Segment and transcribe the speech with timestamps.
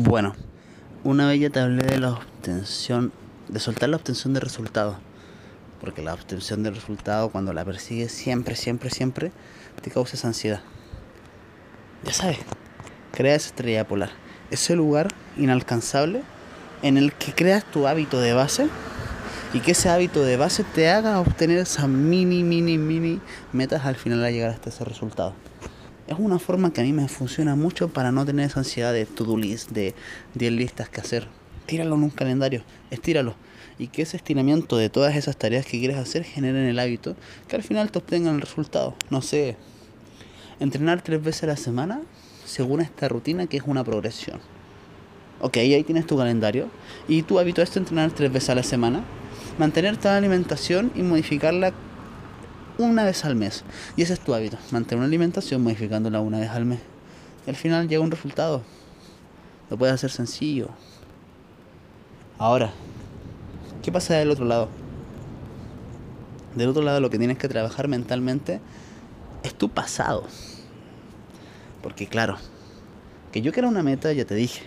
[0.00, 0.36] Bueno,
[1.02, 3.10] una vez ya te hablé de la obtención,
[3.48, 4.96] de soltar la obtención de resultados.
[5.80, 9.32] Porque la obtención de resultados, cuando la persigues siempre, siempre, siempre,
[9.82, 10.60] te causa ansiedad.
[12.04, 12.38] Ya sabes,
[13.10, 14.10] crea esa estrella polar.
[14.52, 16.22] Ese lugar inalcanzable
[16.82, 18.68] en el que creas tu hábito de base
[19.52, 23.20] y que ese hábito de base te haga obtener esas mini, mini, mini
[23.52, 25.34] metas al final a llegar hasta ese resultado.
[26.08, 29.04] Es una forma que a mí me funciona mucho para no tener esa ansiedad de
[29.04, 29.94] to-do list, de
[30.36, 31.28] 10 listas que hacer.
[31.66, 33.34] Tíralo en un calendario, estíralo.
[33.78, 37.14] Y que ese estiramiento de todas esas tareas que quieres hacer generen el hábito
[37.46, 38.96] que al final te obtengan el resultado.
[39.10, 39.58] No sé,
[40.60, 42.00] entrenar tres veces a la semana
[42.46, 44.40] según esta rutina que es una progresión.
[45.42, 46.68] Ok, ahí tienes tu calendario
[47.06, 49.04] y tu hábito es entrenar tres veces a la semana
[49.58, 51.74] mantener toda la alimentación y modificarla
[52.78, 53.64] una vez al mes.
[53.96, 56.80] Y ese es tu hábito, mantener una alimentación modificándola una vez al mes.
[57.46, 58.62] Y al final llega un resultado.
[59.68, 60.68] Lo puedes hacer sencillo.
[62.38, 62.72] Ahora,
[63.82, 64.68] ¿qué pasa del otro lado?
[66.54, 68.60] Del otro lado lo que tienes que trabajar mentalmente
[69.42, 70.24] es tu pasado.
[71.82, 72.38] Porque claro,
[73.32, 74.62] que yo quiera una meta, ya te dije,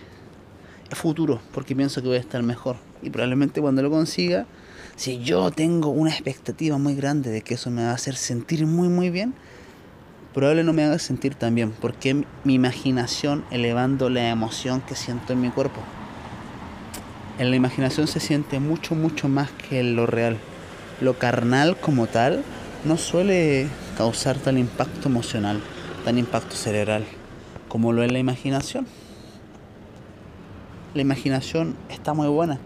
[0.90, 2.76] es futuro, porque pienso que voy a estar mejor.
[3.02, 4.46] Y probablemente cuando lo consiga,
[4.96, 8.66] si yo tengo una expectativa muy grande de que eso me va a hacer sentir
[8.66, 9.34] muy muy bien,
[10.34, 15.32] probablemente no me haga sentir tan bien, porque mi imaginación elevando la emoción que siento
[15.32, 15.80] en mi cuerpo.
[17.38, 20.36] En la imaginación se siente mucho mucho más que en lo real.
[21.00, 22.44] Lo carnal como tal
[22.84, 25.60] no suele causar tal impacto emocional,
[26.04, 27.04] tan impacto cerebral
[27.68, 28.86] como lo es la imaginación.
[30.94, 32.58] La imaginación está muy buena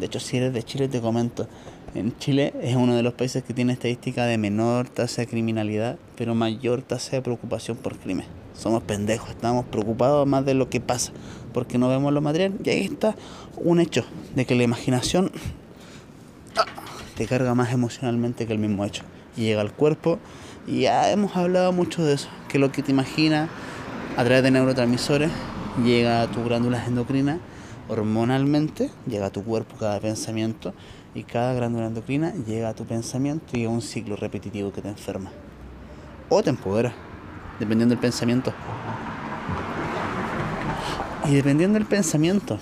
[0.00, 1.46] de hecho, si eres de Chile, te comento.
[1.94, 5.98] En Chile es uno de los países que tiene estadística de menor tasa de criminalidad,
[6.16, 8.24] pero mayor tasa de preocupación por crimen.
[8.54, 11.12] Somos pendejos, estamos preocupados más de lo que pasa,
[11.52, 12.54] porque no vemos lo material.
[12.64, 13.14] Y ahí está
[13.58, 15.30] un hecho de que la imaginación
[17.14, 19.02] te carga más emocionalmente que el mismo hecho.
[19.36, 20.18] Y llega al cuerpo,
[20.66, 23.50] y ya hemos hablado mucho de eso, que lo que te imaginas
[24.16, 25.30] a través de neurotransmisores
[25.84, 27.38] llega a tus glándulas endocrinas
[27.90, 30.72] hormonalmente llega a tu cuerpo cada pensamiento
[31.12, 34.88] y cada glándula endocrina llega a tu pensamiento y es un ciclo repetitivo que te
[34.88, 35.32] enferma
[36.28, 36.94] o te empodera,
[37.58, 38.52] dependiendo del pensamiento.
[41.28, 42.60] Y dependiendo del pensamiento,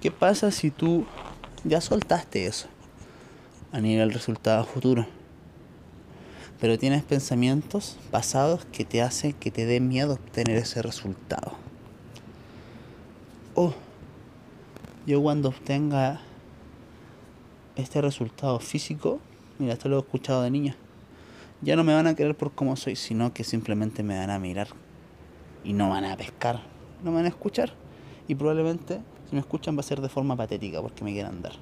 [0.00, 1.06] ¿qué pasa si tú
[1.62, 2.66] ya soltaste eso
[3.70, 5.06] a nivel resultado futuro?
[6.60, 11.62] Pero tienes pensamientos pasados que te hacen que te dé miedo obtener ese resultado
[13.54, 13.74] oh,
[15.06, 16.20] yo cuando obtenga
[17.76, 19.20] este resultado físico,
[19.58, 20.76] mira, esto lo he escuchado de niña,
[21.60, 24.38] ya no me van a querer por cómo soy, sino que simplemente me van a
[24.38, 24.68] mirar
[25.64, 26.60] y no van a pescar,
[27.02, 27.72] no me van a escuchar.
[28.28, 31.52] Y probablemente, si me escuchan, va a ser de forma patética porque me quieran dar.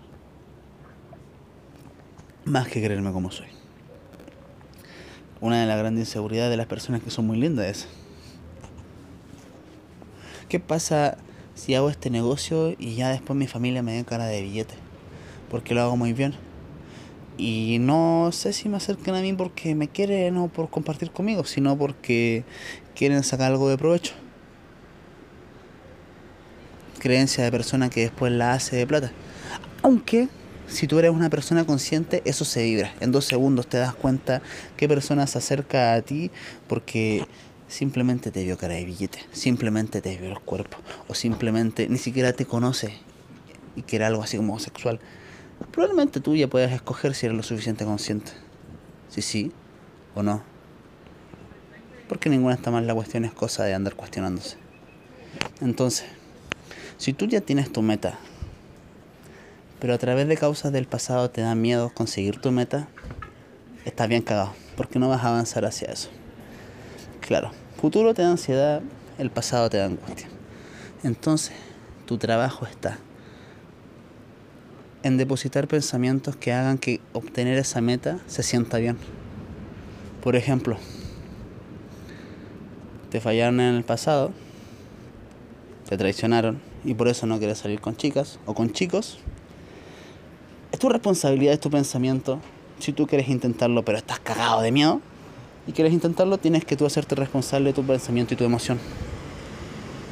[2.44, 3.48] Más que creerme como soy.
[5.40, 7.88] Una de las grandes inseguridades de las personas que son muy lindas es.
[10.48, 11.16] ¿Qué pasa
[11.54, 14.74] si hago este negocio y ya después mi familia me dé cara de billete,
[15.50, 16.34] porque lo hago muy bien.
[17.36, 21.44] Y no sé si me acercan a mí porque me quieren o por compartir conmigo,
[21.44, 22.44] sino porque
[22.94, 24.12] quieren sacar algo de provecho.
[26.98, 29.10] Creencia de persona que después la hace de plata.
[29.82, 30.28] Aunque
[30.70, 32.92] si tú eres una persona consciente, eso se vibra.
[33.00, 34.40] En dos segundos te das cuenta
[34.76, 36.30] qué persona se acerca a ti
[36.68, 37.24] porque
[37.70, 40.76] simplemente te vio cara de billete, simplemente te vio el cuerpo,
[41.08, 42.94] o simplemente ni siquiera te conoce
[43.76, 45.00] y que algo así como sexual,
[45.70, 48.32] probablemente tú ya puedas escoger si eres lo suficiente consciente.
[49.08, 49.52] Si sí
[50.14, 50.42] o no.
[52.08, 54.56] Porque ninguna está mal, la cuestión es cosa de andar cuestionándose.
[55.60, 56.06] Entonces,
[56.98, 58.18] si tú ya tienes tu meta,
[59.78, 62.88] pero a través de causas del pasado te da miedo conseguir tu meta,
[63.84, 66.10] estás bien cagado, porque no vas a avanzar hacia eso.
[67.20, 68.82] Claro, futuro te da ansiedad,
[69.18, 70.28] el pasado te da angustia.
[71.02, 71.54] Entonces,
[72.04, 72.98] tu trabajo está
[75.02, 78.98] en depositar pensamientos que hagan que obtener esa meta se sienta bien.
[80.22, 80.76] Por ejemplo,
[83.08, 84.32] te fallaron en el pasado,
[85.88, 89.18] te traicionaron y por eso no quieres salir con chicas o con chicos.
[90.70, 92.40] Es tu responsabilidad, es tu pensamiento.
[92.78, 95.00] Si tú quieres intentarlo pero estás cagado de miedo,
[95.66, 98.78] y quieres intentarlo, tienes que tú hacerte responsable de tu pensamiento y tu emoción.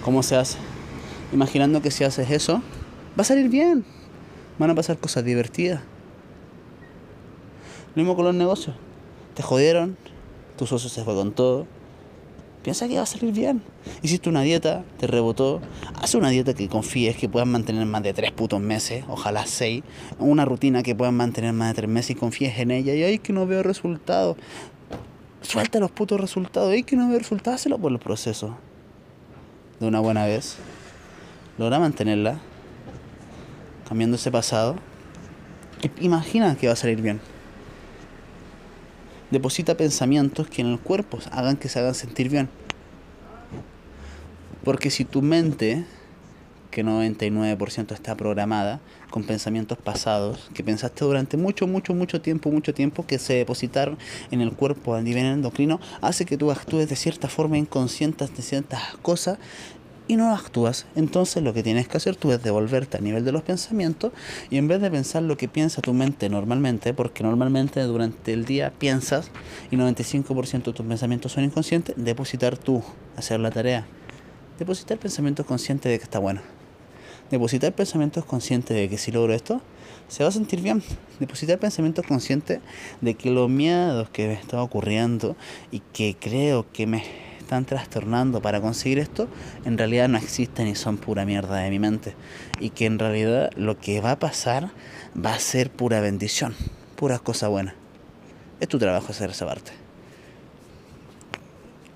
[0.04, 0.58] ¿Cómo se hace?
[1.32, 2.62] Imaginando que si haces eso,
[3.18, 3.84] va a salir bien.
[4.58, 5.82] Van a pasar cosas divertidas.
[7.94, 8.76] Lo mismo con los negocios.
[9.34, 9.96] Te jodieron,
[10.56, 11.66] tu socio se fue con todo.
[12.62, 13.62] piensa que va a salir bien.
[14.02, 15.60] Hiciste una dieta, te rebotó,
[15.94, 19.84] haz una dieta que confíes que puedas mantener más de tres putos meses, ojalá seis,
[20.18, 23.18] una rutina que puedas mantener más de tres meses y confíes en ella y ay
[23.18, 24.36] que no veo resultados.
[25.42, 28.56] Suelta los putos resultados, ay que no veo resultados, hazlo por el proceso.
[29.80, 30.56] De una buena vez.
[31.56, 32.38] Logra mantenerla,
[33.88, 34.76] cambiando ese pasado.
[36.00, 37.20] Imagina que va a salir bien
[39.30, 42.48] deposita pensamientos que en el cuerpo hagan que se hagan sentir bien.
[44.64, 45.84] Porque si tu mente,
[46.70, 48.80] que 99% está programada
[49.10, 53.98] con pensamientos pasados, que pensaste durante mucho, mucho, mucho tiempo, mucho tiempo, que se depositaron
[54.30, 58.42] en el cuerpo a nivel endocrino, hace que tú actúes de cierta forma inconsciente de
[58.42, 59.38] ciertas cosas
[60.08, 60.86] y no actúas.
[60.96, 64.12] Entonces lo que tienes que hacer tú es devolverte a nivel de los pensamientos
[64.50, 68.44] y en vez de pensar lo que piensa tu mente normalmente, porque normalmente durante el
[68.44, 69.30] día piensas
[69.70, 72.82] y 95% de tus pensamientos son inconscientes, depositar tú,
[73.16, 73.86] hacer la tarea.
[74.58, 76.57] Depositar pensamientos conscientes de que está bueno.
[77.30, 79.60] Depositar pensamientos conscientes de que si logro esto,
[80.08, 80.82] se va a sentir bien.
[81.20, 82.60] Depositar pensamientos conscientes
[83.00, 85.36] de que los miedos que me están ocurriendo
[85.70, 87.04] y que creo que me
[87.38, 89.28] están trastornando para conseguir esto,
[89.64, 92.14] en realidad no existen y son pura mierda de mi mente.
[92.60, 94.70] Y que en realidad lo que va a pasar
[95.14, 96.54] va a ser pura bendición,
[96.96, 97.74] pura cosa buena.
[98.60, 99.72] Es tu trabajo hacer esa parte.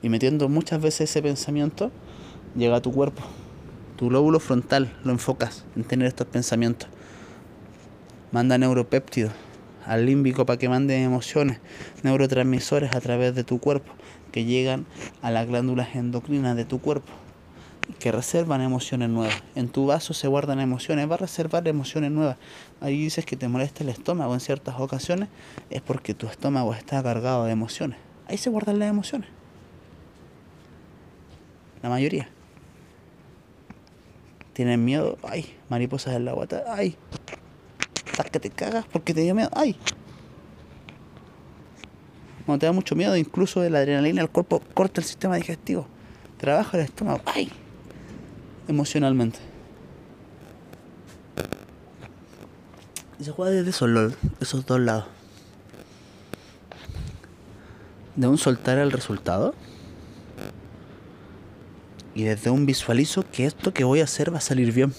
[0.02, 1.90] Y metiendo muchas veces ese pensamiento,
[2.56, 3.22] llega a tu cuerpo.
[4.02, 6.88] Tu lóbulo frontal lo enfocas en tener estos pensamientos.
[8.32, 9.30] Manda neuropéptidos
[9.86, 11.60] al límbico para que mande emociones,
[12.02, 13.92] neurotransmisores a través de tu cuerpo
[14.32, 14.86] que llegan
[15.22, 17.12] a las glándulas endocrinas de tu cuerpo
[18.00, 19.40] que reservan emociones nuevas.
[19.54, 22.38] En tu vaso se guardan emociones, va a reservar emociones nuevas.
[22.80, 25.28] Ahí dices que te molesta el estómago en ciertas ocasiones,
[25.70, 28.00] es porque tu estómago está cargado de emociones.
[28.26, 29.28] Ahí se guardan las emociones.
[31.84, 32.28] La mayoría.
[34.52, 36.96] Tienen miedo, ay, mariposas en la guata, ay.
[38.06, 39.76] Estás que te cagas porque te dio miedo, ay.
[42.44, 45.86] Cuando te da mucho miedo, incluso la adrenalina, el cuerpo corta el sistema digestivo.
[46.38, 47.20] Trabaja el estómago.
[47.24, 47.50] ¡Ay!
[48.68, 49.38] Emocionalmente.
[53.20, 55.04] Y se juega desde esos, esos dos lados.
[58.16, 59.54] De un soltar el resultado.
[62.14, 64.92] Y desde un visualizo que esto que voy a hacer va a salir bien.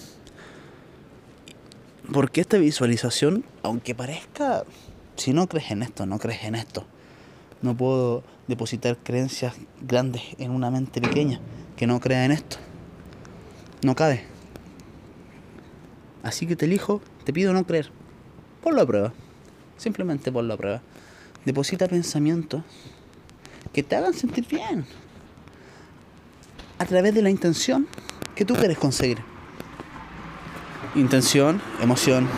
[2.12, 4.64] Porque esta visualización, aunque parezca,
[5.16, 6.86] si no crees en esto, no crees en esto
[7.64, 11.40] no puedo depositar creencias grandes en una mente pequeña
[11.76, 12.58] que no crea en esto.
[13.82, 14.24] No cabe.
[16.22, 17.90] Así que te elijo, te pido no creer.
[18.62, 19.12] Ponlo a prueba.
[19.78, 20.82] Simplemente ponlo a prueba.
[21.46, 22.62] Deposita pensamientos
[23.72, 24.84] que te hagan sentir bien.
[26.78, 27.86] A través de la intención
[28.34, 29.18] que tú quieres conseguir.
[30.94, 32.28] Intención, emoción.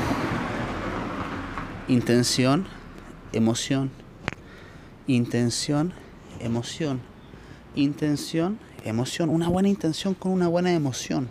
[1.89, 2.67] Intención,
[3.33, 3.91] emoción
[5.09, 5.93] Intención,
[6.41, 7.01] emoción.
[7.77, 9.31] Intención, emoción.
[9.31, 11.29] Una buena intención con una buena emoción.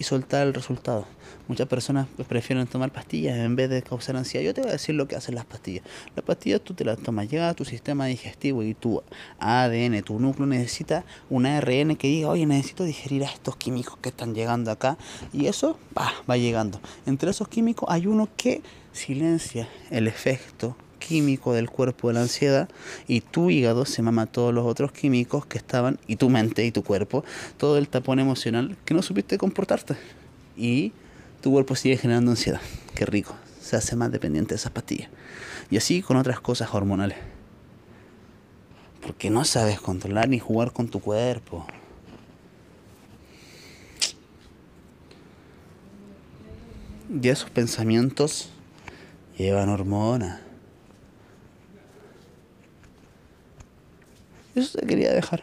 [0.00, 1.06] Y soltar el resultado.
[1.46, 4.42] Muchas personas prefieren tomar pastillas en vez de causar ansiedad.
[4.42, 5.84] Yo te voy a decir lo que hacen las pastillas.
[6.16, 9.02] Las pastillas tú te las tomas, llega a tu sistema digestivo y tu
[9.38, 14.08] ADN, tu núcleo necesita un ARN que diga, oye, necesito digerir a estos químicos que
[14.08, 14.96] están llegando acá.
[15.34, 16.80] Y eso va, va llegando.
[17.04, 22.68] Entre esos químicos hay uno que silencia el efecto químico del cuerpo de la ansiedad
[23.08, 26.70] y tu hígado se mama todos los otros químicos que estaban, y tu mente y
[26.70, 27.24] tu cuerpo,
[27.56, 29.96] todo el tapón emocional que no supiste comportarte.
[30.56, 30.92] Y
[31.40, 32.60] tu cuerpo sigue generando ansiedad.
[32.94, 33.34] Qué rico.
[33.60, 35.10] Se hace más dependiente de esas pastillas.
[35.70, 37.18] Y así con otras cosas hormonales.
[39.02, 41.66] Porque no sabes controlar ni jugar con tu cuerpo.
[47.10, 48.50] Y esos pensamientos
[49.36, 50.49] llevan hormonas.
[54.60, 55.42] Eso te quería dejar,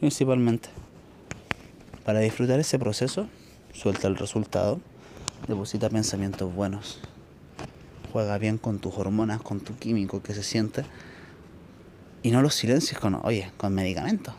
[0.00, 0.70] principalmente.
[2.04, 3.28] Para disfrutar ese proceso,
[3.72, 4.80] suelta el resultado,
[5.46, 6.98] deposita pensamientos buenos,
[8.12, 10.84] juega bien con tus hormonas, con tu químico que se siente,
[12.24, 14.34] y no los silencios con, oye, con medicamentos.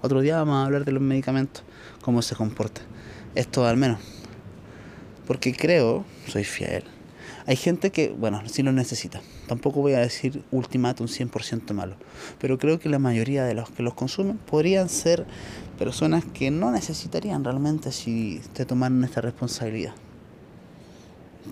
[0.00, 1.64] Otro día vamos a hablar de los medicamentos,
[2.00, 2.82] cómo se comporta.
[3.34, 3.98] Esto al menos.
[5.26, 6.84] Porque creo, soy fiel,
[7.46, 9.20] hay gente que, bueno, sí lo necesita.
[9.46, 11.96] Tampoco voy a decir ultimátum 100% malo.
[12.40, 15.26] Pero creo que la mayoría de los que los consumen podrían ser
[15.78, 19.94] personas que no necesitarían realmente si te tomaran esta responsabilidad.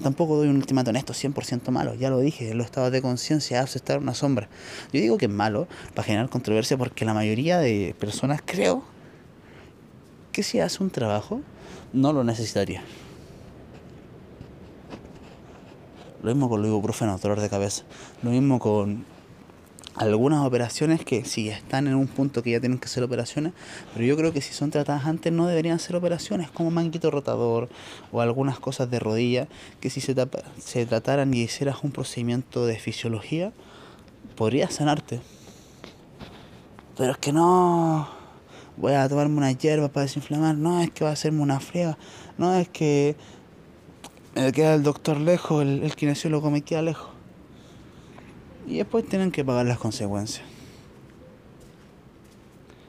[0.02, 3.61] Tampoco doy un ultimato en esto 100% malo, ya lo dije, los estados de conciencia,
[3.61, 4.49] aceptar una sombra.
[4.90, 8.82] Yo digo que es malo para generar controversia porque la mayoría de personas creo
[10.32, 11.42] que si hace un trabajo
[11.92, 12.82] no lo necesitaría.
[16.23, 17.85] Lo mismo con el ibuprofeno, dolor de cabeza.
[18.23, 19.05] Lo mismo con
[19.97, 23.52] algunas operaciones que sí están en un punto que ya tienen que ser operaciones,
[23.93, 27.69] pero yo creo que si son tratadas antes no deberían ser operaciones, como manguito rotador
[28.11, 29.49] o algunas cosas de rodilla,
[29.81, 30.14] que si se,
[30.59, 33.52] se trataran y hicieras un procedimiento de fisiología,
[34.37, 35.21] podría sanarte.
[36.97, 38.09] Pero es que no
[38.76, 41.99] voy a tomarme una hierba para desinflamar, no es que va a hacerme una friega,
[42.38, 43.17] no es que
[44.35, 47.12] me queda el doctor lejos, el, el kinesiólogo me queda lejos
[48.67, 50.45] y después tienen que pagar las consecuencias.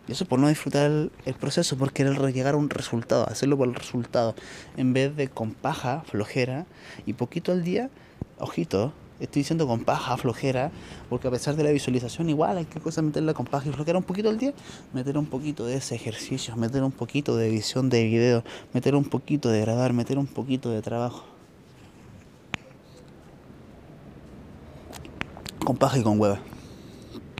[0.07, 0.91] Y eso por no disfrutar
[1.25, 4.35] el, proceso, por querer llegar a un resultado, hacerlo por el resultado,
[4.75, 6.65] en vez de con paja, flojera
[7.05, 7.89] y poquito al día,
[8.37, 10.71] ojito, estoy diciendo con paja, flojera,
[11.09, 13.97] porque a pesar de la visualización, igual hay que cosa meterla con paja y flojera
[13.97, 14.53] un poquito al día,
[14.93, 19.05] meter un poquito de ese ejercicio, meter un poquito de edición de video, meter un
[19.05, 21.32] poquito de grabar, meter un poquito de trabajo.
[25.63, 26.39] Con paja y con hueva.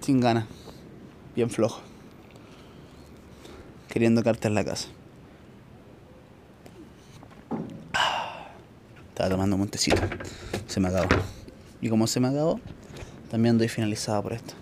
[0.01, 0.46] Sin ganas.
[1.36, 1.82] Bien flojo.
[3.89, 4.88] Queriendo quedarte en la casa.
[9.10, 10.01] Estaba tomando montecito.
[10.68, 11.10] Se me acabó.
[11.82, 12.60] Y como se me acabó,
[13.30, 14.53] también doy finalizado por esto.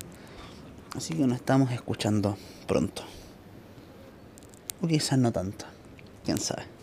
[0.95, 2.37] Así que nos estamos escuchando
[2.67, 3.03] pronto.
[4.81, 5.65] O quizás no tanto.
[6.25, 6.80] Quién sabe.